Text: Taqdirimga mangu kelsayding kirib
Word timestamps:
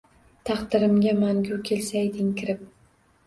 Taqdirimga 0.49 1.13
mangu 1.19 1.59
kelsayding 1.69 2.31
kirib 2.41 2.65